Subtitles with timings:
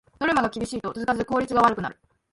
[0.19, 1.99] ノルマが厳しいと続かず効率が悪くなる